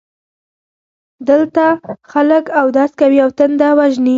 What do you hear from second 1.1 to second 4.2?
دلته خلک اودس کوي او تنده وژني.